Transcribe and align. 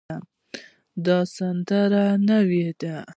دا 1.05 1.17
سندره 1.35 2.05
نوې 2.29 2.65
ده 2.81 2.95